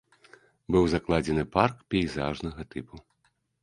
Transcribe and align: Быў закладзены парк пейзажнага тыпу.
Быў 0.75 0.83
закладзены 0.95 1.43
парк 1.59 1.87
пейзажнага 1.95 2.61
тыпу. 2.77 2.95